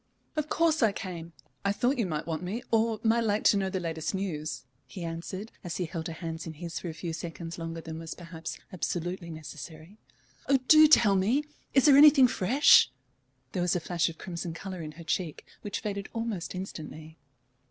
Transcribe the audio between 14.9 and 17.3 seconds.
her cheek, which faded almost instantly.